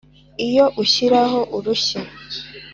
[0.47, 1.99] Iyo ushyiraho urushyi